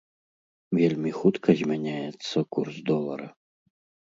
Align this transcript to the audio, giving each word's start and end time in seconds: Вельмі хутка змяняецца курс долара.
Вельмі 0.79 1.11
хутка 1.17 1.49
змяняецца 1.59 2.37
курс 2.57 2.75
долара. 2.89 3.27